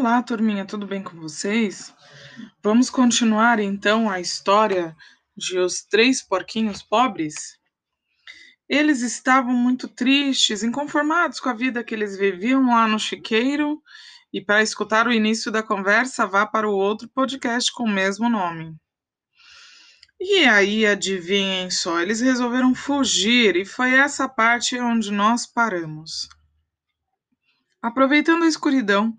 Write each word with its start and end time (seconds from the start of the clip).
Olá, 0.00 0.22
turminha, 0.22 0.64
tudo 0.64 0.86
bem 0.86 1.02
com 1.02 1.14
vocês? 1.20 1.92
Vamos 2.62 2.88
continuar 2.88 3.60
então 3.60 4.08
a 4.08 4.18
história 4.18 4.96
de 5.36 5.58
Os 5.58 5.82
Três 5.82 6.22
Porquinhos 6.22 6.82
Pobres? 6.82 7.58
Eles 8.66 9.02
estavam 9.02 9.52
muito 9.52 9.86
tristes, 9.86 10.62
inconformados 10.62 11.38
com 11.38 11.50
a 11.50 11.52
vida 11.52 11.84
que 11.84 11.94
eles 11.94 12.16
viviam 12.16 12.70
lá 12.70 12.88
no 12.88 12.98
chiqueiro, 12.98 13.78
e 14.32 14.40
para 14.40 14.62
escutar 14.62 15.06
o 15.06 15.12
início 15.12 15.52
da 15.52 15.62
conversa, 15.62 16.26
vá 16.26 16.46
para 16.46 16.66
o 16.66 16.74
outro 16.74 17.06
podcast 17.06 17.70
com 17.70 17.82
o 17.82 17.92
mesmo 17.92 18.26
nome. 18.26 18.74
E 20.18 20.44
aí, 20.44 20.86
adivinhem 20.86 21.70
só, 21.70 22.00
eles 22.00 22.22
resolveram 22.22 22.74
fugir, 22.74 23.54
e 23.54 23.66
foi 23.66 23.92
essa 23.92 24.26
parte 24.26 24.80
onde 24.80 25.12
nós 25.12 25.46
paramos. 25.46 26.26
Aproveitando 27.82 28.44
a 28.44 28.48
escuridão, 28.48 29.14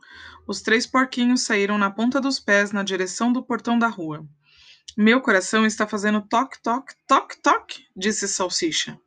os 0.51 0.61
três 0.61 0.85
porquinhos 0.85 1.43
saíram 1.43 1.77
na 1.77 1.89
ponta 1.89 2.19
dos 2.19 2.37
pés 2.37 2.73
na 2.73 2.83
direção 2.83 3.31
do 3.31 3.41
portão 3.41 3.79
da 3.79 3.87
rua. 3.87 4.27
Meu 4.97 5.21
coração 5.21 5.65
está 5.65 5.87
fazendo 5.87 6.19
toque, 6.21 6.61
toque, 6.61 6.93
toque, 7.07 7.41
toque, 7.41 7.85
disse 7.95 8.27
Salsicha. 8.27 8.99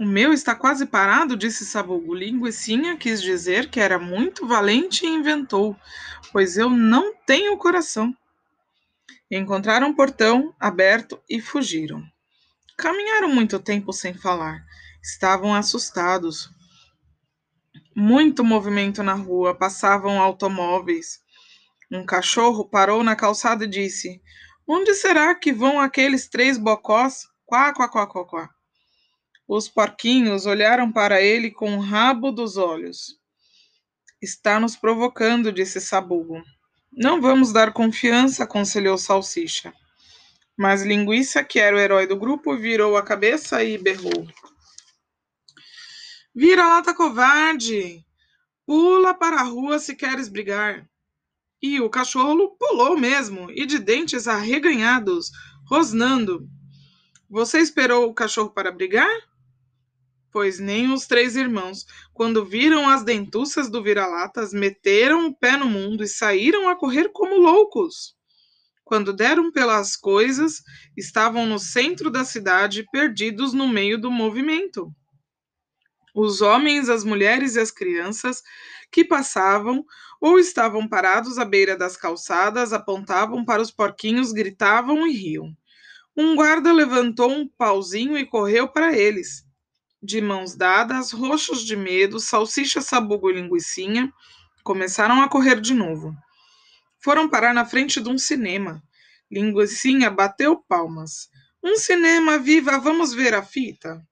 O 0.00 0.04
meu 0.04 0.32
está 0.32 0.56
quase 0.56 0.84
parado, 0.84 1.36
disse 1.36 1.64
Sabugo. 1.64 2.12
Linguicinha 2.12 2.96
quis 2.96 3.22
dizer 3.22 3.70
que 3.70 3.78
era 3.78 4.00
muito 4.00 4.48
valente 4.48 5.06
e 5.06 5.08
inventou, 5.08 5.76
pois 6.32 6.56
eu 6.56 6.68
não 6.68 7.14
tenho 7.24 7.56
coração. 7.56 8.12
Encontraram 9.30 9.90
o 9.90 9.94
portão 9.94 10.52
aberto 10.58 11.22
e 11.30 11.40
fugiram. 11.40 12.02
Caminharam 12.76 13.28
muito 13.28 13.60
tempo 13.60 13.92
sem 13.92 14.12
falar. 14.12 14.64
Estavam 15.00 15.54
assustados 15.54 16.50
muito 17.98 18.44
movimento 18.44 19.02
na 19.02 19.14
rua, 19.14 19.56
passavam 19.56 20.20
automóveis. 20.20 21.18
Um 21.90 22.06
cachorro 22.06 22.64
parou 22.64 23.02
na 23.02 23.16
calçada 23.16 23.64
e 23.64 23.68
disse: 23.68 24.22
Onde 24.64 24.94
será 24.94 25.34
que 25.34 25.52
vão 25.52 25.80
aqueles 25.80 26.28
três 26.28 26.56
bocós? 26.56 27.26
Quá, 27.44 27.74
quá, 27.74 27.88
quá, 27.88 28.06
quá, 28.06 28.24
quá. 28.24 28.50
Os 29.48 29.68
porquinhos 29.68 30.46
olharam 30.46 30.92
para 30.92 31.20
ele 31.20 31.50
com 31.50 31.76
o 31.76 31.80
rabo 31.80 32.30
dos 32.30 32.56
olhos. 32.56 33.18
Está 34.22 34.60
nos 34.60 34.76
provocando, 34.76 35.50
disse 35.50 35.80
Sabugo. 35.80 36.40
Não 36.92 37.20
vamos 37.20 37.52
dar 37.52 37.72
confiança, 37.72 38.44
aconselhou 38.44 38.96
Salsicha. 38.96 39.74
Mas 40.56 40.84
Linguiça, 40.84 41.42
que 41.42 41.58
era 41.58 41.74
o 41.74 41.80
herói 41.80 42.06
do 42.06 42.16
grupo, 42.16 42.56
virou 42.56 42.96
a 42.96 43.02
cabeça 43.02 43.64
e 43.64 43.76
berrou. 43.76 44.28
Vira 46.40 46.68
lata 46.68 46.94
covarde! 46.94 48.06
Pula 48.64 49.12
para 49.12 49.40
a 49.40 49.42
rua 49.42 49.80
se 49.80 49.96
queres 49.96 50.28
brigar. 50.28 50.88
E 51.60 51.80
o 51.80 51.90
cachorro 51.90 52.56
pulou 52.56 52.96
mesmo, 52.96 53.50
e 53.50 53.66
de 53.66 53.80
dentes 53.80 54.28
arreganhados, 54.28 55.32
rosnando. 55.68 56.48
Você 57.28 57.58
esperou 57.58 58.08
o 58.08 58.14
cachorro 58.14 58.50
para 58.50 58.70
brigar? 58.70 59.10
Pois 60.30 60.60
nem 60.60 60.92
os 60.92 61.08
três 61.08 61.34
irmãos, 61.34 61.84
quando 62.14 62.44
viram 62.44 62.88
as 62.88 63.02
dentuças 63.02 63.68
do 63.68 63.82
vira-latas, 63.82 64.52
meteram 64.52 65.26
o 65.26 65.34
pé 65.34 65.56
no 65.56 65.66
mundo 65.66 66.04
e 66.04 66.06
saíram 66.06 66.68
a 66.68 66.76
correr 66.76 67.08
como 67.08 67.34
loucos. 67.34 68.14
Quando 68.84 69.12
deram 69.12 69.50
pelas 69.50 69.96
coisas, 69.96 70.62
estavam 70.96 71.46
no 71.46 71.58
centro 71.58 72.12
da 72.12 72.24
cidade, 72.24 72.86
perdidos 72.92 73.52
no 73.52 73.66
meio 73.66 74.00
do 74.00 74.08
movimento. 74.08 74.94
Os 76.20 76.40
homens, 76.40 76.88
as 76.88 77.04
mulheres 77.04 77.54
e 77.54 77.60
as 77.60 77.70
crianças 77.70 78.42
que 78.90 79.04
passavam 79.04 79.84
ou 80.20 80.36
estavam 80.36 80.88
parados 80.88 81.38
à 81.38 81.44
beira 81.44 81.76
das 81.76 81.96
calçadas 81.96 82.72
apontavam 82.72 83.44
para 83.44 83.62
os 83.62 83.70
porquinhos, 83.70 84.32
gritavam 84.32 85.06
e 85.06 85.12
riam. 85.12 85.56
Um 86.16 86.34
guarda 86.34 86.72
levantou 86.72 87.30
um 87.30 87.46
pauzinho 87.46 88.18
e 88.18 88.26
correu 88.26 88.66
para 88.66 88.98
eles. 88.98 89.44
De 90.02 90.20
mãos 90.20 90.56
dadas, 90.56 91.12
roxos 91.12 91.64
de 91.64 91.76
medo, 91.76 92.18
salsicha, 92.18 92.80
sabugo 92.80 93.30
e 93.30 93.34
linguiçinha 93.34 94.12
começaram 94.64 95.22
a 95.22 95.28
correr 95.28 95.60
de 95.60 95.72
novo. 95.72 96.12
Foram 96.98 97.28
parar 97.28 97.54
na 97.54 97.64
frente 97.64 98.00
de 98.00 98.08
um 98.08 98.18
cinema. 98.18 98.82
Linguiçinha 99.30 100.10
bateu 100.10 100.56
palmas. 100.68 101.28
Um 101.62 101.76
cinema, 101.76 102.40
viva, 102.40 102.76
vamos 102.80 103.14
ver 103.14 103.34
a 103.34 103.42
fita? 103.44 104.04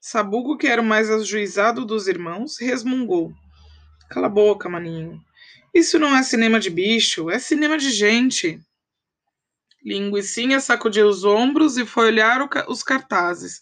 Sabugo, 0.00 0.56
que 0.56 0.66
era 0.66 0.80
o 0.80 0.84
mais 0.84 1.10
ajuizado 1.10 1.84
dos 1.84 2.06
irmãos, 2.06 2.58
resmungou. 2.58 3.32
Cala 4.08 4.26
a 4.26 4.30
boca, 4.30 4.68
maninho. 4.68 5.20
Isso 5.74 5.98
não 5.98 6.16
é 6.16 6.22
cinema 6.22 6.58
de 6.60 6.70
bicho, 6.70 7.28
é 7.30 7.38
cinema 7.38 7.76
de 7.76 7.90
gente. 7.90 8.60
Linguicinha 9.84 10.60
sacudiu 10.60 11.08
os 11.08 11.24
ombros 11.24 11.76
e 11.76 11.84
foi 11.84 12.08
olhar 12.08 12.48
os 12.68 12.82
cartazes, 12.82 13.60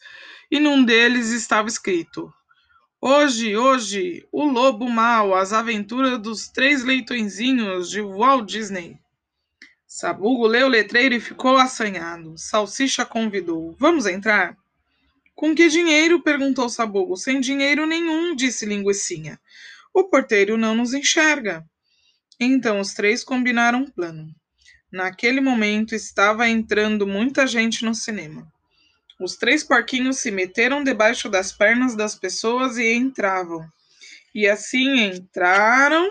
e 0.50 0.60
num 0.60 0.84
deles 0.84 1.30
estava 1.30 1.69
escrito: 1.69 2.32
Hoje, 3.00 3.56
hoje, 3.56 4.26
o 4.32 4.44
Lobo 4.44 4.88
Mal, 4.88 5.34
as 5.34 5.52
aventuras 5.52 6.19
dos 6.19 6.48
três 6.48 6.84
leitõezinhos 6.84 7.91
de 7.91 8.00
Walt 8.00 8.48
Disney. 8.48 8.98
Sabugo 9.86 10.46
leu 10.46 10.66
o 10.66 10.70
letreiro 10.70 11.14
e 11.14 11.20
ficou 11.20 11.56
assanhado. 11.56 12.36
Salsicha 12.36 13.04
convidou: 13.04 13.76
Vamos 13.78 14.06
entrar? 14.06 14.56
Com 15.36 15.54
que 15.54 15.69
dinheiro? 15.69 16.22
perguntou 16.22 16.66
Sabugo. 16.70 17.14
Sem 17.14 17.41
dinheiro 17.41 17.86
nenhum, 17.86 18.34
disse 18.34 18.64
Linguicinha. 18.64 19.38
O 19.92 20.04
porteiro 20.04 20.56
não 20.56 20.74
nos 20.74 20.94
enxerga. 20.94 21.62
Então 22.41 22.80
os 22.80 22.94
três 22.94 23.22
combinaram 23.22 23.80
um 23.80 23.91
plano. 23.91 24.34
Naquele 24.91 25.42
momento 25.42 25.94
estava 25.94 26.48
entrando 26.48 27.06
muita 27.06 27.46
gente 27.46 27.84
no 27.84 27.94
cinema. 27.94 28.50
Os 29.20 29.36
três 29.36 29.62
porquinhos 29.62 30.19
se 30.19 30.30
meteram 30.30 30.82
debaixo 30.82 31.28
das 31.28 31.52
pernas 31.52 31.94
das 31.94 32.14
pessoas 32.14 32.78
e 32.78 32.94
entravam. 32.94 33.66
E 34.34 34.48
assim 34.48 35.00
entraram 35.02 36.10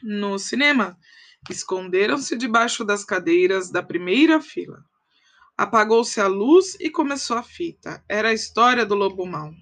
no 0.00 0.38
cinema. 0.38 0.96
Esconderam-se 1.50 2.36
debaixo 2.36 2.84
das 2.84 3.04
cadeiras 3.04 3.72
da 3.72 3.82
primeira 3.82 4.40
fila. 4.40 4.84
Apagou-se 5.56 6.20
a 6.20 6.26
luz 6.26 6.76
e 6.80 6.90
começou 6.90 7.36
a 7.36 7.42
fita. 7.42 8.04
Era 8.08 8.30
a 8.30 8.34
história 8.34 8.84
do 8.84 8.94
lobo 8.94 9.24
mau. 9.24 9.52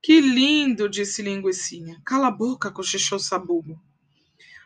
Que 0.00 0.20
lindo, 0.20 0.88
disse 0.88 1.22
Linguicinha. 1.22 2.00
Cala 2.04 2.28
a 2.28 2.30
boca, 2.30 2.70
cochichou 2.70 3.18
Sabugo. 3.18 3.80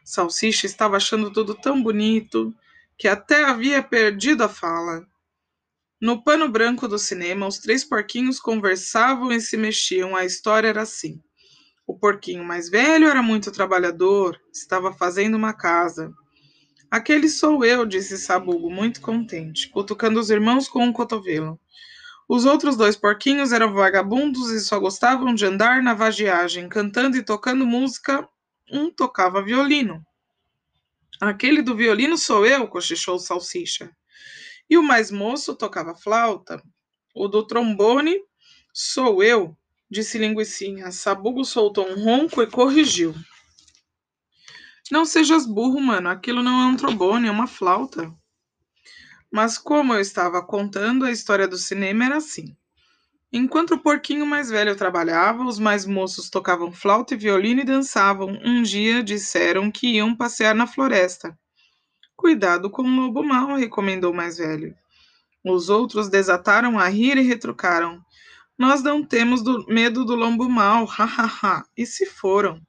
Salsicha 0.05 0.67
estava 0.67 0.97
achando 0.97 1.31
tudo 1.31 1.55
tão 1.55 1.83
bonito 1.83 2.55
que 2.99 3.09
até 3.09 3.45
havia 3.45 3.83
perdido 3.83 4.45
a 4.45 4.49
fala. 4.49 5.07
No 5.99 6.23
pano 6.23 6.49
branco 6.49 6.87
do 6.87 6.99
cinema, 6.99 7.47
os 7.47 7.59
três 7.59 7.83
porquinhos 7.83 8.39
conversavam 8.39 9.33
e 9.33 9.41
se 9.41 9.57
mexiam. 9.57 10.15
A 10.15 10.27
história 10.27 10.69
era 10.69 10.83
assim. 10.83 11.23
O 11.87 11.99
porquinho 11.99 12.45
mais 12.45 12.69
velho 12.69 13.09
era 13.09 13.23
muito 13.23 13.51
trabalhador, 13.51 14.39
estava 14.53 14.93
fazendo 14.93 15.37
uma 15.37 15.55
casa. 15.55 16.13
Aquele 16.91 17.29
sou 17.29 17.65
eu, 17.65 17.87
disse 17.87 18.19
Sabugo, 18.19 18.69
muito 18.69 19.01
contente, 19.01 19.69
cutucando 19.69 20.19
os 20.19 20.29
irmãos 20.29 20.69
com 20.69 20.83
um 20.83 20.93
cotovelo. 20.93 21.61
Os 22.29 22.45
outros 22.45 22.77
dois 22.77 22.97
porquinhos 22.97 23.53
eram 23.53 23.73
vagabundos 23.73 24.51
e 24.51 24.61
só 24.61 24.79
gostavam 24.81 25.33
de 25.33 25.47
andar 25.47 25.83
na 25.83 25.95
vadiagem, 25.95 26.69
cantando 26.69 27.17
e 27.17 27.23
tocando 27.23 27.65
música. 27.65 28.29
Um 28.73 28.91
tocava 28.91 29.41
violino. 29.41 30.05
Aquele 31.21 31.63
do 31.63 31.77
violino 31.77 32.19
sou 32.19 32.45
eu, 32.45 32.67
cochichou 32.67 33.21
Salsicha. 33.21 33.91
E 34.69 34.77
o 34.77 34.83
mais 34.83 35.13
moço 35.13 35.55
tocava 35.55 35.95
flauta. 35.95 36.61
O 37.15 37.29
do 37.29 37.47
trombone 37.47 38.17
sou 38.73 39.23
eu, 39.23 39.57
disse 39.89 40.19
Linguicinha. 40.19 40.91
Sabugo 40.91 41.45
soltou 41.45 41.89
um 41.89 42.03
ronco 42.03 42.43
e 42.43 42.49
corrigiu. 42.49 43.15
Não 44.91 45.05
sejas 45.05 45.47
burro, 45.47 45.81
mano. 45.81 46.09
Aquilo 46.09 46.43
não 46.43 46.61
é 46.61 46.67
um 46.67 46.77
trombone, 46.77 47.29
é 47.29 47.31
uma 47.31 47.47
flauta. 47.47 48.13
Mas 49.31 49.57
como 49.57 49.95
eu 49.95 50.01
estava 50.01 50.43
contando, 50.43 51.05
a 51.05 51.13
história 51.13 51.47
do 51.47 51.57
cinema 51.57 52.05
era 52.05 52.17
assim. 52.17 52.57
Enquanto 53.33 53.75
o 53.75 53.79
porquinho 53.79 54.27
mais 54.27 54.51
velho 54.51 54.75
trabalhava, 54.75 55.45
os 55.45 55.57
mais 55.57 55.87
moços 55.87 56.29
tocavam 56.29 56.73
flauta 56.73 57.15
e 57.15 57.17
violino 57.17 57.61
e 57.61 57.65
dançavam. 57.65 58.37
Um 58.45 58.63
dia 58.63 59.05
disseram 59.05 59.71
que 59.71 59.87
iam 59.87 60.17
passear 60.17 60.53
na 60.53 60.67
floresta. 60.67 61.39
Cuidado 62.17 62.69
com 62.69 62.83
o 62.83 62.97
lobo 62.97 63.23
mau, 63.23 63.55
recomendou 63.55 64.13
o 64.13 64.17
mais 64.17 64.39
velho. 64.39 64.75
Os 65.45 65.69
outros 65.69 66.09
desataram 66.09 66.77
a 66.77 66.89
rir 66.89 67.17
e 67.17 67.23
retrucaram. 67.23 68.05
Nós 68.59 68.83
não 68.83 69.05
temos 69.05 69.43
do 69.43 69.65
medo 69.69 70.05
do 70.05 70.17
lobo 70.17 70.49
mau, 70.49 70.85
ha 70.99 71.05
ha 71.05 71.27
ha. 71.27 71.65
E 71.77 71.87
se 71.87 72.07
foram. 72.07 72.61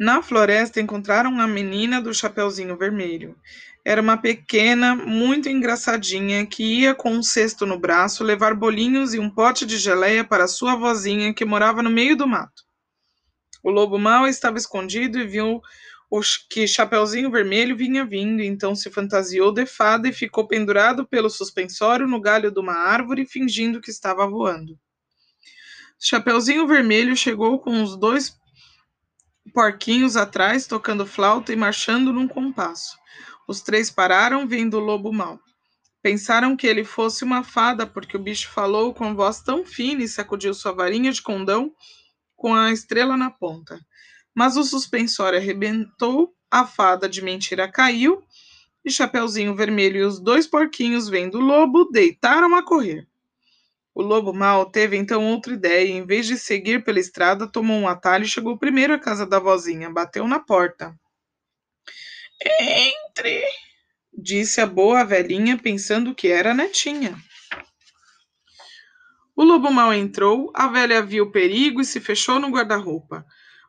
Na 0.00 0.22
floresta 0.22 0.80
encontraram 0.80 1.38
a 1.38 1.46
menina 1.46 2.00
do 2.00 2.14
Chapeuzinho 2.14 2.74
Vermelho. 2.74 3.36
Era 3.84 4.00
uma 4.00 4.16
pequena, 4.16 4.96
muito 4.96 5.46
engraçadinha, 5.46 6.46
que 6.46 6.64
ia 6.64 6.94
com 6.94 7.10
um 7.12 7.22
cesto 7.22 7.66
no 7.66 7.78
braço 7.78 8.24
levar 8.24 8.54
bolinhos 8.54 9.12
e 9.12 9.18
um 9.18 9.28
pote 9.28 9.66
de 9.66 9.76
geleia 9.76 10.24
para 10.24 10.48
sua 10.48 10.74
vozinha 10.74 11.34
que 11.34 11.44
morava 11.44 11.82
no 11.82 11.90
meio 11.90 12.16
do 12.16 12.26
mato. 12.26 12.62
O 13.62 13.70
lobo 13.70 13.98
mau 13.98 14.26
estava 14.26 14.56
escondido 14.56 15.18
e 15.18 15.26
viu 15.26 15.60
que 16.48 16.66
Chapeuzinho 16.66 17.30
Vermelho 17.30 17.76
vinha 17.76 18.02
vindo, 18.02 18.40
então 18.40 18.74
se 18.74 18.90
fantasiou 18.90 19.52
de 19.52 19.66
fada 19.66 20.08
e 20.08 20.14
ficou 20.14 20.48
pendurado 20.48 21.06
pelo 21.06 21.28
suspensório 21.28 22.08
no 22.08 22.18
galho 22.18 22.50
de 22.50 22.58
uma 22.58 22.72
árvore, 22.72 23.26
fingindo 23.26 23.82
que 23.82 23.90
estava 23.90 24.26
voando. 24.26 24.78
Chapeuzinho 26.02 26.66
Vermelho 26.66 27.14
chegou 27.14 27.58
com 27.58 27.82
os 27.82 27.98
dois 27.98 28.39
porquinhos 29.52 30.16
atrás, 30.16 30.66
tocando 30.66 31.06
flauta 31.06 31.52
e 31.52 31.56
marchando 31.56 32.12
num 32.12 32.28
compasso. 32.28 32.96
Os 33.48 33.60
três 33.60 33.90
pararam, 33.90 34.46
vendo 34.46 34.76
o 34.76 34.80
lobo 34.80 35.12
mau. 35.12 35.40
Pensaram 36.02 36.56
que 36.56 36.66
ele 36.66 36.84
fosse 36.84 37.24
uma 37.24 37.42
fada, 37.42 37.86
porque 37.86 38.16
o 38.16 38.20
bicho 38.20 38.48
falou 38.50 38.94
com 38.94 39.14
voz 39.14 39.42
tão 39.42 39.64
fina 39.64 40.02
e 40.02 40.08
sacudiu 40.08 40.54
sua 40.54 40.72
varinha 40.72 41.12
de 41.12 41.20
condão 41.20 41.72
com 42.36 42.54
a 42.54 42.72
estrela 42.72 43.16
na 43.16 43.30
ponta. 43.30 43.78
Mas 44.34 44.56
o 44.56 44.64
suspensório 44.64 45.38
arrebentou, 45.38 46.34
a 46.50 46.64
fada 46.64 47.08
de 47.08 47.22
mentira 47.22 47.70
caiu, 47.70 48.22
e 48.84 48.90
Chapeuzinho 48.90 49.54
Vermelho 49.54 49.98
e 49.98 50.04
os 50.04 50.18
dois 50.18 50.46
porquinhos, 50.46 51.08
vendo 51.08 51.38
o 51.38 51.42
lobo, 51.42 51.90
deitaram 51.90 52.54
a 52.54 52.62
correr. 52.62 53.06
O 54.00 54.02
lobo 54.02 54.32
mau 54.32 54.64
teve 54.64 54.96
então 54.96 55.30
outra 55.30 55.52
ideia 55.52 55.86
e, 55.86 55.90
em 55.90 56.06
vez 56.06 56.26
de 56.26 56.38
seguir 56.38 56.82
pela 56.82 56.98
estrada, 56.98 57.46
tomou 57.46 57.78
um 57.78 57.86
atalho 57.86 58.24
e 58.24 58.28
chegou 58.28 58.56
primeiro 58.56 58.94
à 58.94 58.98
casa 58.98 59.26
da 59.26 59.38
vozinha. 59.38 59.90
Bateu 59.90 60.26
na 60.26 60.38
porta. 60.40 60.98
Entre, 62.58 63.44
disse 64.10 64.58
a 64.58 64.64
boa 64.66 65.04
velhinha, 65.04 65.58
pensando 65.58 66.14
que 66.14 66.28
era 66.28 66.52
a 66.52 66.54
netinha. 66.54 67.14
O 69.36 69.44
lobo 69.44 69.70
mau 69.70 69.92
entrou, 69.92 70.50
a 70.54 70.66
velha 70.66 71.02
viu 71.02 71.24
o 71.24 71.30
perigo 71.30 71.82
e 71.82 71.84
se 71.84 72.00
fechou 72.00 72.40
no 72.40 72.48
guarda-roupa. 72.48 73.26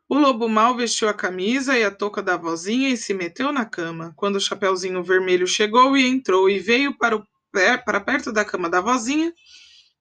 O 0.07 0.17
lobo 0.17 0.47
mau 0.47 0.77
vestiu 0.77 1.09
a 1.09 1.13
camisa 1.13 1.77
e 1.77 1.83
a 1.83 1.91
touca 1.91 2.23
da 2.23 2.37
vozinha 2.37 2.87
e 2.87 2.95
se 2.95 3.13
meteu 3.13 3.51
na 3.51 3.65
cama. 3.65 4.13
Quando 4.15 4.37
o 4.37 4.41
Chapeuzinho 4.41 5.03
Vermelho 5.03 5.45
chegou 5.45 5.97
e 5.97 6.07
entrou 6.07 6.49
e 6.49 6.57
veio 6.57 6.97
para, 6.97 7.17
o, 7.17 7.27
para 7.51 7.99
perto 7.99 8.31
da 8.31 8.45
cama 8.45 8.69
da 8.69 8.79
vozinha, 8.79 9.33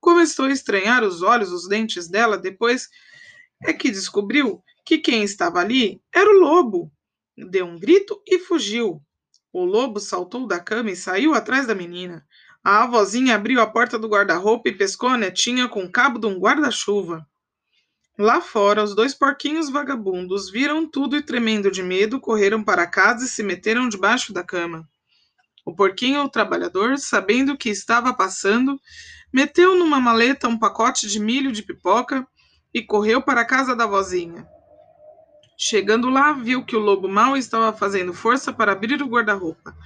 começou 0.00 0.46
a 0.46 0.52
estranhar 0.52 1.04
os 1.04 1.22
olhos, 1.22 1.52
os 1.52 1.68
dentes 1.68 2.08
dela, 2.08 2.38
depois 2.38 2.88
é 3.62 3.72
que 3.72 3.90
descobriu 3.90 4.62
que 4.84 4.98
quem 4.98 5.22
estava 5.22 5.60
ali 5.60 6.02
era 6.12 6.28
o 6.30 6.40
lobo. 6.40 6.90
Deu 7.36 7.66
um 7.66 7.78
grito 7.78 8.20
e 8.26 8.38
fugiu. 8.38 9.02
O 9.52 9.64
lobo 9.64 10.00
saltou 10.00 10.46
da 10.46 10.60
cama 10.60 10.90
e 10.90 10.96
saiu 10.96 11.34
atrás 11.34 11.66
da 11.66 11.74
menina. 11.74 12.26
A 12.62 12.84
avózinha 12.84 13.34
abriu 13.34 13.60
a 13.60 13.66
porta 13.66 13.98
do 13.98 14.08
guarda-roupa 14.08 14.68
e 14.68 14.76
pescou 14.76 15.08
a 15.08 15.16
netinha 15.16 15.68
com 15.68 15.84
o 15.84 15.90
cabo 15.90 16.18
de 16.18 16.26
um 16.26 16.38
guarda-chuva. 16.38 17.26
Lá 18.18 18.40
fora, 18.40 18.84
os 18.84 18.94
dois 18.94 19.14
porquinhos 19.14 19.70
vagabundos 19.70 20.50
viram 20.50 20.86
tudo 20.86 21.16
e, 21.16 21.22
tremendo 21.22 21.70
de 21.70 21.82
medo, 21.82 22.20
correram 22.20 22.62
para 22.62 22.86
casa 22.86 23.24
e 23.24 23.28
se 23.28 23.42
meteram 23.42 23.88
debaixo 23.88 24.32
da 24.32 24.44
cama. 24.44 24.86
O 25.64 25.74
porquinho, 25.74 26.22
o 26.22 26.28
trabalhador, 26.28 26.98
sabendo 26.98 27.52
o 27.52 27.56
que 27.56 27.70
estava 27.70 28.12
passando, 28.12 28.78
meteu 29.32 29.74
numa 29.76 30.00
maleta 30.00 30.48
um 30.48 30.58
pacote 30.58 31.06
de 31.06 31.20
milho 31.20 31.52
de 31.52 31.62
pipoca 31.62 32.26
e 32.72 32.82
correu 32.82 33.22
para 33.22 33.42
a 33.42 33.44
casa 33.44 33.74
da 33.74 33.86
vozinha. 33.86 34.46
Chegando 35.56 36.08
lá, 36.08 36.32
viu 36.32 36.64
que 36.64 36.74
o 36.74 36.80
lobo 36.80 37.06
mau 37.06 37.36
estava 37.36 37.76
fazendo 37.76 38.14
força 38.14 38.52
para 38.52 38.72
abrir 38.72 39.02
o 39.02 39.06
guarda-roupa. 39.06 39.76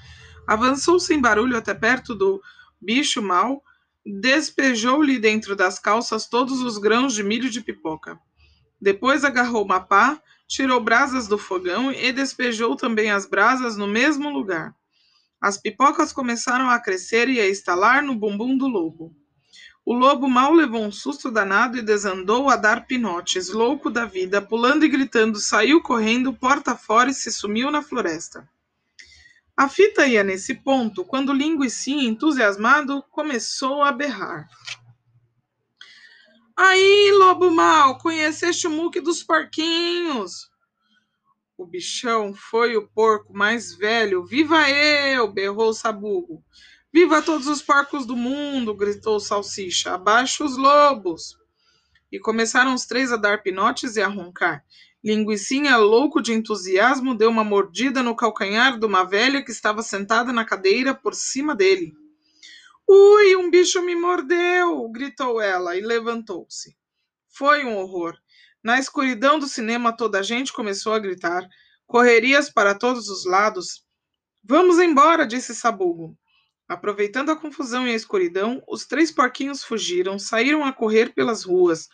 Avançou 0.47 1.01
sem 1.01 1.21
barulho 1.21 1.57
até 1.57 1.75
perto 1.75 2.15
do 2.15 2.41
bicho 2.81 3.21
mau, 3.21 3.63
despejou-lhe 4.07 5.19
dentro 5.19 5.57
das 5.57 5.79
calças 5.79 6.29
todos 6.29 6.61
os 6.61 6.79
grãos 6.79 7.15
de 7.15 7.25
milho 7.25 7.51
de 7.51 7.61
pipoca. 7.61 8.19
Depois 8.81 9.25
agarrou 9.25 9.65
uma 9.65 9.81
pá, 9.81 10.21
tirou 10.47 10.79
brasas 10.81 11.27
do 11.27 11.39
fogão 11.39 11.91
e 11.91 12.13
despejou 12.13 12.77
também 12.77 13.11
as 13.11 13.27
brasas 13.27 13.77
no 13.77 13.89
mesmo 13.89 14.31
lugar. 14.31 14.75
As 15.41 15.59
pipocas 15.59 16.13
começaram 16.13 16.71
a 16.71 16.79
crescer 16.79 17.29
e 17.29 17.41
a 17.41 17.47
estalar 17.47 18.03
no 18.03 18.15
bumbum 18.15 18.57
do 18.57 18.67
lobo. 18.67 19.15
O 19.87 19.93
lobo 19.93 20.29
mal 20.29 20.53
levou 20.53 20.83
um 20.83 20.91
susto 20.91 21.31
danado 21.31 21.77
e 21.77 21.83
desandou 21.83 22.49
a 22.49 22.57
dar 22.57 22.87
pinotes, 22.87 23.51
louco 23.51 23.91
da 23.91 24.07
vida, 24.07 24.41
pulando 24.41 24.85
e 24.85 24.89
gritando, 24.89 25.39
saiu 25.39 25.83
correndo 25.83 26.33
porta 26.33 26.75
fora 26.75 27.11
e 27.11 27.15
se 27.15 27.31
sumiu 27.31 27.71
na 27.71 27.83
floresta. 27.83 28.49
A 29.55 29.69
fita 29.69 30.07
ia 30.07 30.25
nesse 30.25 30.55
ponto 30.55 31.05
quando 31.05 31.35
Linguicinha, 31.35 32.03
entusiasmado, 32.03 33.03
começou 33.11 33.83
a 33.83 33.93
berrar. 33.93 34.49
Aí, 36.57 37.13
lobo 37.13 37.51
mal, 37.51 37.99
conheceste 37.99 38.67
o 38.67 38.71
muque 38.71 39.01
dos 39.01 39.23
porquinhos. 39.23 40.51
O 41.59 41.67
bichão 41.67 42.35
foi 42.35 42.77
o 42.77 42.89
porco 42.89 43.33
mais 43.33 43.75
velho. 43.75 44.25
Viva 44.25 44.69
eu! 44.71 45.31
berrou 45.31 45.69
o 45.69 45.75
sabugo. 45.75 46.43
Viva 46.95 47.21
todos 47.21 47.49
os 47.49 47.61
porcos 47.61 48.07
do 48.07 48.15
mundo! 48.15 48.73
gritou 48.73 49.19
salsicha. 49.19 49.95
Abaixo 49.95 50.45
os 50.45 50.57
lobos! 50.57 51.37
E 52.13 52.21
começaram 52.21 52.73
os 52.73 52.87
três 52.87 53.11
a 53.11 53.17
dar 53.17 53.43
pinotes 53.43 53.97
e 53.97 54.01
a 54.01 54.07
roncar. 54.07 54.65
Linguicinha, 55.03 55.77
louco 55.77 56.23
de 56.23 56.33
entusiasmo, 56.33 57.17
deu 57.17 57.31
uma 57.31 57.43
mordida 57.43 58.01
no 58.01 58.15
calcanhar 58.15 58.79
de 58.79 58.87
uma 58.87 59.03
velha 59.03 59.45
que 59.45 59.51
estava 59.51 59.83
sentada 59.83 60.33
na 60.33 60.45
cadeira 60.45 60.95
por 60.95 61.17
cima 61.17 61.53
dele. 61.53 61.93
Ui, 62.87 63.35
um 63.35 63.51
bicho 63.51 63.83
me 63.83 63.97
mordeu! 63.97 64.89
gritou 64.91 65.41
ela 65.41 65.77
e 65.77 65.81
levantou-se. 65.81 66.77
Foi 67.29 67.65
um 67.65 67.77
horror. 67.77 68.17
Na 68.63 68.79
escuridão 68.79 69.41
do 69.41 69.49
cinema, 69.49 69.97
toda 69.97 70.21
a 70.21 70.23
gente 70.23 70.53
começou 70.53 70.95
a 70.95 71.01
gritar. 71.01 71.45
Correrias 71.89 72.49
para 72.49 72.73
todos 72.73 73.09
os 73.09 73.25
lados. 73.25 73.85
Vamos 74.45 74.79
embora, 74.79 75.27
disse 75.27 75.57
Sabugo. 75.57 76.17
Aproveitando 76.69 77.31
a 77.31 77.37
confusão 77.37 77.87
e 77.87 77.93
a 77.93 77.95
escuridão, 77.95 78.63
os 78.67 78.87
três 78.87 79.11
porquinhos 79.11 79.63
fugiram, 79.63 80.19
saíram 80.19 80.65
a 80.65 80.73
correr 80.73 81.13
pelas 81.15 81.45
ruas 81.45 81.89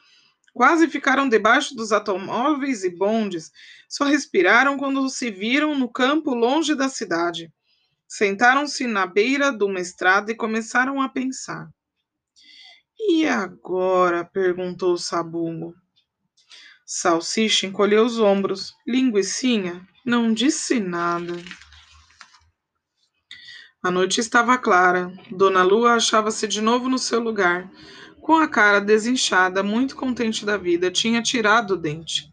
Quase 0.52 0.88
ficaram 0.88 1.28
debaixo 1.28 1.75
dos 1.76 1.93
automóveis 1.93 2.82
e 2.82 2.90
bondes, 2.90 3.52
só 3.88 4.05
respiraram 4.05 4.76
quando 4.76 5.08
se 5.08 5.31
viram 5.31 5.78
no 5.78 5.88
campo 5.88 6.34
longe 6.34 6.75
da 6.75 6.88
cidade. 6.88 7.52
Sentaram-se 8.08 8.87
na 8.87 9.06
beira 9.06 9.52
de 9.52 9.64
uma 9.64 9.78
estrada 9.78 10.32
e 10.32 10.37
começaram 10.37 11.00
a 11.00 11.08
pensar. 11.08 11.69
E 12.99 13.26
agora? 13.26 14.25
perguntou 14.25 14.99
Sabugo. 14.99 15.75
Salsicha 16.84 17.66
encolheu 17.66 18.05
os 18.05 18.19
ombros. 18.19 18.75
Linguicinha 18.87 19.87
não 20.04 20.35
disse 20.35 20.80
nada. 20.80 21.35
A 23.82 23.90
noite 23.90 24.20
estava 24.20 24.58
clara. 24.58 25.12
Dona 25.30 25.62
Lua 25.62 25.94
achava-se 25.94 26.46
de 26.46 26.60
novo 26.60 26.88
no 26.88 26.99
seu 26.99 27.18
lugar 27.18 27.70
com 28.20 28.37
a 28.37 28.46
cara 28.46 28.80
desinchada, 28.80 29.62
muito 29.62 29.96
contente 29.96 30.44
da 30.44 30.56
vida, 30.56 30.90
tinha 30.90 31.22
tirado 31.22 31.72
o 31.72 31.76
dente. 31.76 32.30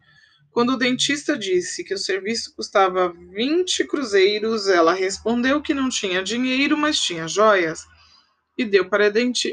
Quando 0.51 0.74
o 0.74 0.77
dentista 0.77 1.38
disse 1.38 1.84
que 1.84 1.94
o 1.94 1.98
serviço 1.98 2.54
custava 2.56 3.13
20 3.32 3.86
cruzeiros, 3.86 4.68
ela 4.68 4.94
respondeu 4.94 5.62
que 5.62 5.74
não 5.74 5.89
tinha 5.89 6.22
dinheiro, 6.22 6.77
mas 6.77 7.00
tinha 7.00 7.27
joias, 7.27 7.86
e 8.58 8.66
deu 8.66 8.89
para, 8.89 9.12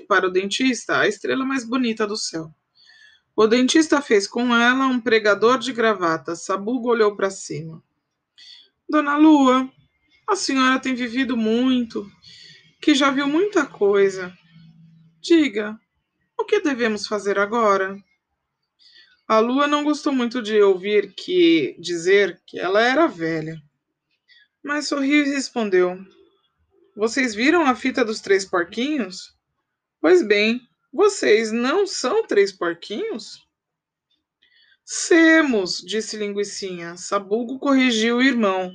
para 0.08 0.26
o 0.26 0.30
dentista 0.30 0.98
a 0.98 1.08
estrela 1.08 1.44
mais 1.44 1.64
bonita 1.64 2.06
do 2.06 2.16
céu. 2.16 2.50
O 3.36 3.46
dentista 3.46 4.02
fez 4.02 4.26
com 4.26 4.54
ela 4.54 4.86
um 4.86 5.00
pregador 5.00 5.58
de 5.58 5.72
gravata. 5.72 6.36
Sabugo 6.36 6.90
olhou 6.90 7.16
para 7.16 7.30
cima. 7.30 7.82
Dona 8.88 9.16
Lua, 9.16 9.68
a 10.28 10.37
senhora 10.37 10.81
tem 10.81 10.95
vivido 10.95 11.37
muito, 11.37 12.11
que 12.81 12.95
já 12.95 13.11
viu 13.11 13.26
muita 13.28 13.66
coisa. 13.66 14.37
Diga, 15.21 15.78
o 16.38 16.45
que 16.45 16.61
devemos 16.61 17.07
fazer 17.07 17.38
agora? 17.38 17.97
A 19.26 19.38
lua 19.38 19.66
não 19.66 19.85
gostou 19.85 20.12
muito 20.12 20.43
de 20.43 20.61
ouvir 20.61 21.14
que 21.14 21.76
dizer 21.78 22.43
que 22.47 22.59
ela 22.59 22.83
era 22.83 23.07
velha, 23.07 23.62
mas 24.62 24.88
sorriu 24.88 25.25
e 25.25 25.31
respondeu: 25.31 25.99
Vocês 26.95 27.35
viram 27.35 27.64
a 27.64 27.75
fita 27.75 28.04
dos 28.04 28.21
três 28.21 28.45
porquinhos? 28.45 29.35
Pois 30.00 30.23
bem, 30.23 30.61
vocês 30.93 31.50
não 31.50 31.87
são 31.87 32.26
três 32.26 32.52
porquinhos? 32.52 33.43
Semos, 34.85 35.78
disse 35.78 36.16
Linguicinha. 36.19 36.97
Sabugo 36.99 37.59
corrigiu 37.59 38.19
o 38.19 38.23
irmão. 38.23 38.71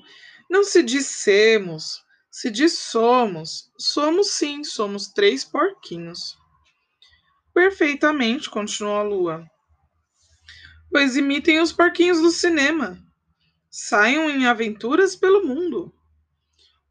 Não 0.50 0.64
se 0.64 0.82
diz 0.82 1.06
semos, 1.06 2.04
se 2.32 2.50
diz 2.50 2.78
somos. 2.78 3.72
Somos 3.78 4.32
sim, 4.32 4.64
somos 4.64 5.08
três 5.08 5.44
porquinhos. 5.44 6.38
Perfeitamente, 7.54 8.50
continuou 8.50 8.98
a 8.98 9.04
lua. 9.04 9.46
Pois 10.92 11.16
imitem 11.16 11.60
os 11.60 11.72
porquinhos 11.72 12.22
do 12.22 12.32
cinema. 12.32 12.98
Saiam 13.70 14.30
em 14.30 14.48
aventuras 14.48 15.16
pelo 15.16 15.46
mundo. 15.46 15.94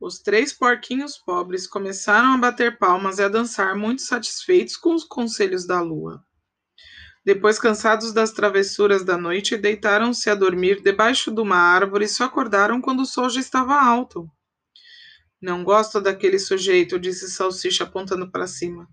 Os 0.00 0.20
três 0.20 0.52
porquinhos 0.52 1.18
pobres 1.18 1.66
começaram 1.66 2.34
a 2.34 2.38
bater 2.38 2.78
palmas 2.78 3.18
e 3.18 3.24
a 3.24 3.28
dançar, 3.28 3.74
muito 3.74 4.02
satisfeitos 4.02 4.76
com 4.76 4.94
os 4.94 5.02
conselhos 5.02 5.66
da 5.66 5.80
lua. 5.80 6.24
Depois, 7.24 7.58
cansados 7.58 8.12
das 8.12 8.32
travessuras 8.32 9.04
da 9.04 9.18
noite, 9.18 9.56
deitaram-se 9.56 10.30
a 10.30 10.34
dormir 10.34 10.82
debaixo 10.82 11.30
de 11.30 11.40
uma 11.40 11.56
árvore 11.56 12.04
e 12.04 12.08
só 12.08 12.24
acordaram 12.24 12.80
quando 12.80 13.00
o 13.00 13.06
sol 13.06 13.28
já 13.28 13.40
estava 13.40 13.74
alto. 13.74 14.30
Não 15.40 15.62
gosto 15.62 16.00
daquele 16.00 16.38
sujeito, 16.38 16.98
disse 16.98 17.30
Salsicha 17.30 17.84
apontando 17.84 18.30
para 18.30 18.46
cima. 18.46 18.88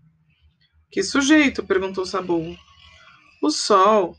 Que 0.91 1.01
sujeito? 1.01 1.65
perguntou 1.65 2.05
Sabugo. 2.05 2.55
O 3.41 3.49
sol. 3.49 4.15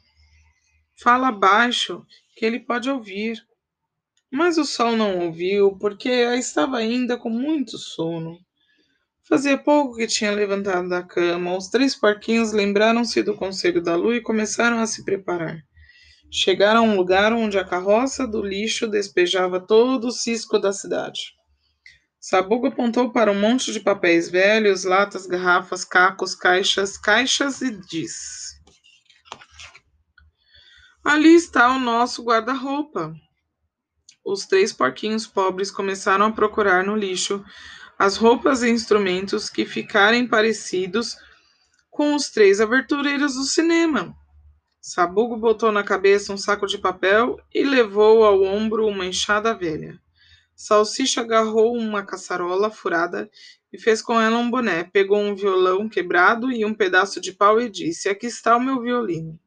Fala 0.98 1.30
baixo, 1.30 2.04
que 2.36 2.44
ele 2.44 2.60
pode 2.60 2.90
ouvir. 2.90 3.40
Mas 4.30 4.58
o 4.58 4.64
sol 4.64 4.96
não 4.96 5.18
ouviu, 5.20 5.78
porque 5.78 6.08
estava 6.08 6.78
ainda 6.78 7.16
com 7.16 7.30
muito 7.30 7.78
sono. 7.78 8.38
Fazia 9.28 9.58
pouco 9.58 9.96
que 9.96 10.06
tinha 10.06 10.30
levantado 10.30 10.88
da 10.88 11.02
cama. 11.02 11.56
Os 11.56 11.68
três 11.68 11.96
porquinhos 11.96 12.52
lembraram-se 12.52 13.22
do 13.24 13.34
conselho 13.34 13.82
da 13.82 13.96
lua 13.96 14.16
e 14.16 14.22
começaram 14.22 14.78
a 14.78 14.86
se 14.86 15.04
preparar. 15.04 15.58
Chegaram 16.30 16.80
a 16.80 16.82
um 16.82 16.96
lugar 16.96 17.32
onde 17.32 17.58
a 17.58 17.64
carroça 17.64 18.26
do 18.26 18.40
lixo 18.40 18.86
despejava 18.86 19.58
todo 19.58 20.08
o 20.08 20.12
cisco 20.12 20.60
da 20.60 20.72
cidade. 20.72 21.34
Sabugo 22.20 22.68
apontou 22.68 23.12
para 23.12 23.30
um 23.32 23.40
monte 23.40 23.72
de 23.72 23.80
papéis 23.80 24.28
velhos, 24.28 24.84
latas, 24.84 25.26
garrafas, 25.26 25.84
cacos, 25.84 26.34
caixas, 26.34 26.96
caixas 26.96 27.60
e 27.62 27.70
disse: 27.70 28.56
Ali 31.04 31.34
está 31.34 31.74
o 31.74 31.80
nosso 31.80 32.22
guarda-roupa. 32.22 33.12
Os 34.24 34.46
três 34.46 34.72
porquinhos 34.72 35.26
pobres 35.26 35.70
começaram 35.70 36.26
a 36.26 36.32
procurar 36.32 36.84
no 36.84 36.96
lixo 36.96 37.44
as 37.98 38.16
roupas 38.16 38.62
e 38.62 38.68
instrumentos 38.68 39.48
que 39.48 39.64
ficarem 39.64 40.26
parecidos 40.26 41.16
com 41.90 42.14
os 42.14 42.28
três 42.28 42.60
abertureiros 42.60 43.34
do 43.34 43.44
cinema. 43.44 44.14
Sabugo 44.80 45.36
botou 45.36 45.72
na 45.72 45.82
cabeça 45.82 46.32
um 46.32 46.36
saco 46.36 46.66
de 46.66 46.78
papel 46.78 47.40
e 47.52 47.64
levou 47.64 48.22
ao 48.22 48.42
ombro 48.42 48.86
uma 48.86 49.06
enxada 49.06 49.54
velha. 49.54 49.98
Salsicha 50.54 51.22
agarrou 51.22 51.76
uma 51.76 52.04
caçarola 52.04 52.70
furada 52.70 53.30
e 53.72 53.78
fez 53.78 54.00
com 54.00 54.20
ela 54.20 54.38
um 54.38 54.50
boné. 54.50 54.84
Pegou 54.84 55.18
um 55.18 55.34
violão 55.34 55.88
quebrado 55.88 56.52
e 56.52 56.64
um 56.64 56.72
pedaço 56.72 57.20
de 57.20 57.32
pau 57.32 57.60
e 57.60 57.68
disse: 57.68 58.08
Aqui 58.08 58.26
está 58.26 58.56
o 58.56 58.60
meu 58.60 58.80
violino. 58.80 59.38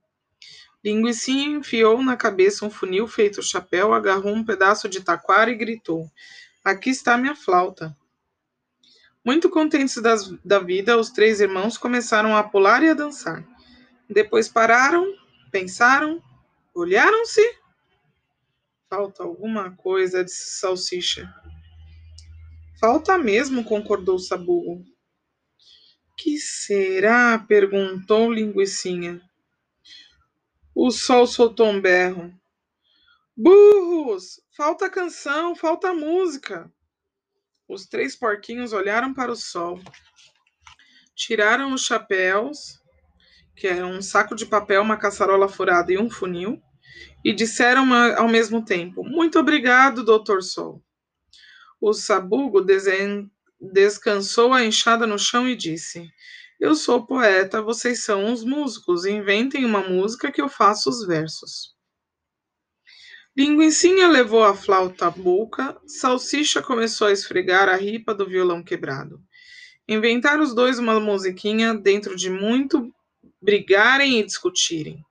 Linguicinha 0.84 1.58
enfiou 1.58 2.01
na 2.03 2.15
cabeça 2.15 2.65
um 2.65 2.70
funil 2.70 3.08
feito 3.08 3.41
chapéu, 3.41 3.94
agarrou 3.94 4.34
um 4.34 4.44
pedaço 4.44 4.88
de 4.88 5.01
taquara 5.01 5.50
e 5.51 5.56
gritou: 5.56 6.10
Aqui 6.63 6.89
está 6.89 7.18
minha 7.18 7.36
flauta. 7.36 7.96
Muito 9.29 9.48
contentes 9.48 10.01
das, 10.01 10.27
da 10.43 10.57
vida, 10.57 10.98
os 10.98 11.12
três 11.12 11.39
irmãos 11.39 11.77
começaram 11.77 12.36
a 12.36 12.41
pular 12.41 12.81
e 12.81 12.89
a 12.89 12.95
dançar. 12.95 13.48
Depois 14.09 14.50
pararam, 14.50 15.05
pensaram, 15.51 16.19
olharam-se 16.74 17.39
Falta 18.89 19.21
alguma 19.21 19.69
coisa, 19.75 20.24
disse 20.24 20.59
Salsicha. 20.59 21.31
Falta 22.79 23.19
mesmo, 23.19 23.63
concordou 23.63 24.17
Sabugo. 24.17 24.83
Que 26.17 26.39
será? 26.39 27.38
perguntou 27.38 28.33
Linguicinha. 28.33 29.21
O 30.74 30.89
sol 30.89 31.27
soltou 31.27 31.67
um 31.67 31.79
berro. 31.79 32.33
Burros! 33.38 34.41
Falta 34.57 34.89
canção, 34.89 35.55
falta 35.55 35.93
música. 35.93 36.74
Os 37.69 37.85
três 37.85 38.15
porquinhos 38.15 38.73
olharam 38.73 39.13
para 39.13 39.31
o 39.31 39.35
sol, 39.35 39.79
tiraram 41.15 41.71
os 41.71 41.85
chapéus, 41.85 42.81
que 43.55 43.67
eram 43.67 43.91
um 43.91 44.01
saco 44.01 44.33
de 44.33 44.47
papel, 44.47 44.81
uma 44.81 44.97
caçarola 44.97 45.47
furada 45.47 45.93
e 45.93 45.97
um 45.99 46.09
funil, 46.09 46.59
e 47.23 47.31
disseram 47.31 47.93
ao 48.17 48.27
mesmo 48.27 48.65
tempo: 48.65 49.03
Muito 49.03 49.38
obrigado, 49.38 50.03
doutor 50.03 50.41
Sol. 50.41 50.83
O 51.79 51.93
sabugo 51.93 52.59
desen... 52.59 53.29
descansou 53.61 54.51
a 54.51 54.65
enxada 54.65 55.05
no 55.05 55.19
chão 55.19 55.47
e 55.47 55.55
disse: 55.55 56.09
Eu 56.59 56.73
sou 56.73 57.05
poeta, 57.05 57.61
vocês 57.61 58.03
são 58.03 58.33
os 58.33 58.43
músicos. 58.43 59.05
Inventem 59.05 59.63
uma 59.63 59.88
música 59.88 60.31
que 60.31 60.41
eu 60.41 60.49
faço 60.49 60.89
os 60.89 61.05
versos. 61.05 61.77
Linguicinha 63.39 64.10
levou 64.10 64.43
a 64.43 64.53
flauta 64.53 65.08
à 65.08 65.10
boca, 65.10 65.77
Salsicha 65.88 66.62
começou 66.62 67.08
a 67.08 67.13
esfregar 67.13 67.69
a 67.69 67.75
ripa 67.77 68.13
do 68.13 68.27
violão 68.27 68.62
quebrado. 68.62 69.17
Inventaram 69.88 70.43
os 70.43 70.53
dois 70.53 70.77
uma 70.77 71.00
musiquinha 71.00 71.74
dentro 71.74 72.17
de 72.17 72.29
muito 72.29 72.93
brigarem 73.41 74.19
e 74.19 74.25
discutirem. 74.25 75.01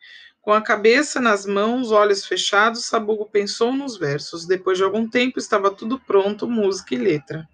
Com 0.42 0.52
a 0.52 0.60
cabeça 0.60 1.22
nas 1.22 1.46
mãos, 1.46 1.90
olhos 1.90 2.26
fechados, 2.26 2.84
Sabugo 2.84 3.30
pensou 3.30 3.72
nos 3.72 3.96
versos. 3.96 4.46
Depois 4.46 4.76
de 4.76 4.84
algum 4.84 5.08
tempo, 5.08 5.38
estava 5.38 5.70
tudo 5.70 5.98
pronto, 5.98 6.46
música 6.46 6.94
e 6.94 6.98
letra. 6.98 7.48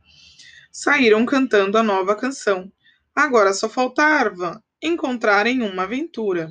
Saíram 0.73 1.25
cantando 1.25 1.79
a 1.79 1.85
nova 1.85 2.17
canção. 2.17 2.69
Agora 3.15 3.55
só 3.55 3.69
faltava 3.69 4.61
encontrarem 4.83 5.63
uma 5.63 5.85
aventura. 5.85 6.51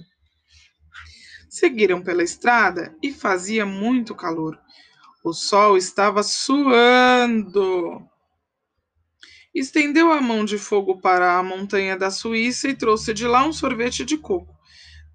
Seguiram 1.53 2.01
pela 2.01 2.23
estrada 2.23 2.97
e 2.99 3.13
fazia 3.13 3.63
muito 3.63 4.15
calor. 4.15 4.59
O 5.23 5.33
sol 5.33 5.77
estava 5.77 6.23
suando. 6.23 8.01
Estendeu 9.53 10.11
a 10.11 10.19
mão 10.19 10.43
de 10.43 10.57
fogo 10.57 10.99
para 10.99 11.37
a 11.37 11.43
montanha 11.43 11.95
da 11.95 12.09
Suíça 12.09 12.67
e 12.69 12.75
trouxe 12.75 13.13
de 13.13 13.27
lá 13.27 13.45
um 13.45 13.53
sorvete 13.53 14.03
de 14.03 14.17
coco. 14.17 14.51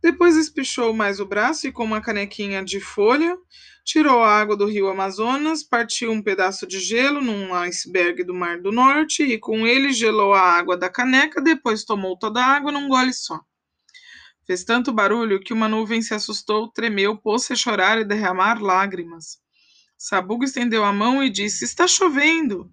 Depois 0.01 0.37
espichou 0.37 0.93
mais 0.93 1.19
o 1.19 1.27
braço 1.27 1.67
e, 1.67 1.73
com 1.73 1.83
uma 1.83 2.01
canequinha 2.01 2.65
de 2.65 2.79
folha, 2.79 3.37
tirou 3.85 4.23
a 4.23 4.31
água 4.31 4.57
do 4.57 4.67
rio 4.67 4.87
Amazonas, 4.87 5.65
partiu 5.65 6.13
um 6.13 6.23
pedaço 6.23 6.69
de 6.69 6.79
gelo 6.79 7.21
num 7.21 7.53
iceberg 7.53 8.23
do 8.23 8.33
Mar 8.33 8.61
do 8.61 8.71
Norte 8.71 9.25
e, 9.25 9.39
com 9.39 9.67
ele, 9.67 9.93
gelou 9.93 10.33
a 10.33 10.41
água 10.41 10.77
da 10.77 10.89
caneca, 10.89 11.43
depois 11.43 11.83
tomou 11.83 12.17
toda 12.17 12.41
a 12.41 12.47
água 12.47 12.71
num 12.71 12.87
gole 12.87 13.13
só. 13.13 13.41
Fez 14.49 14.65
tanto 14.65 14.95
barulho 14.95 15.41
que 15.41 15.53
uma 15.53 15.69
nuvem 15.69 16.01
se 16.01 16.15
assustou, 16.15 16.69
tremeu, 16.69 17.15
pôs-se 17.15 17.53
a 17.53 17.57
chorar 17.57 17.99
e 17.99 18.05
derramar 18.05 18.63
lágrimas. 18.63 19.39
Sabugo 19.99 20.43
estendeu 20.43 20.87
a 20.87 20.91
mão 20.91 21.23
e 21.23 21.29
disse: 21.29 21.67
Está 21.67 21.87
chovendo. 21.87 22.73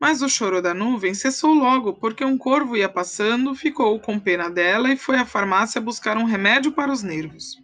Mas 0.00 0.20
o 0.20 0.28
choro 0.28 0.60
da 0.60 0.74
nuvem 0.74 1.14
cessou 1.14 1.54
logo, 1.54 1.92
porque 1.92 2.24
um 2.24 2.36
corvo 2.36 2.76
ia 2.76 2.88
passando, 2.88 3.54
ficou 3.54 4.00
com 4.00 4.18
pena 4.18 4.50
dela 4.50 4.92
e 4.92 4.96
foi 4.96 5.14
à 5.16 5.24
farmácia 5.24 5.80
buscar 5.80 6.16
um 6.16 6.24
remédio 6.24 6.72
para 6.72 6.90
os 6.90 7.04
nervos. 7.04 7.54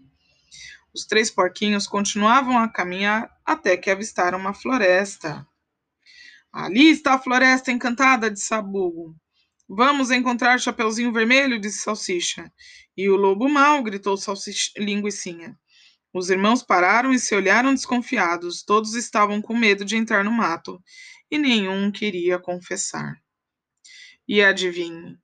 Os 0.94 1.04
três 1.04 1.28
porquinhos 1.28 1.88
continuavam 1.88 2.56
a 2.56 2.68
caminhar 2.68 3.28
até 3.44 3.76
que 3.76 3.90
avistaram 3.90 4.38
uma 4.38 4.54
floresta. 4.54 5.44
Ali 6.52 6.90
está 6.90 7.14
a 7.14 7.18
floresta 7.18 7.72
encantada, 7.72 8.30
de 8.30 8.38
Sabugo. 8.38 9.16
Vamos 9.74 10.10
encontrar 10.10 10.60
Chapeuzinho 10.60 11.10
Vermelho, 11.10 11.58
disse 11.58 11.78
Salsicha. 11.78 12.52
E 12.94 13.08
o 13.08 13.16
lobo 13.16 13.48
mau, 13.48 13.82
gritou 13.82 14.18
Salsicha, 14.18 14.70
Linguicinha. 14.76 15.58
Os 16.12 16.28
irmãos 16.28 16.62
pararam 16.62 17.10
e 17.10 17.18
se 17.18 17.34
olharam 17.34 17.72
desconfiados. 17.72 18.62
Todos 18.62 18.94
estavam 18.94 19.40
com 19.40 19.56
medo 19.56 19.82
de 19.82 19.96
entrar 19.96 20.22
no 20.22 20.30
mato 20.30 20.78
e 21.30 21.38
nenhum 21.38 21.90
queria 21.90 22.38
confessar. 22.38 23.16
E 24.28 24.42
adivinhe, 24.42 25.16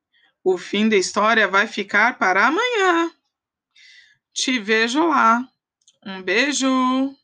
o 0.43 0.57
fim 0.57 0.89
da 0.89 0.97
história 0.97 1.47
vai 1.47 1.67
ficar 1.67 2.19
para 2.19 2.47
amanhã. 2.47 3.13
Te 4.33 4.59
vejo 4.59 5.07
lá. 5.07 5.47
Um 6.07 6.23
beijo! 6.23 7.18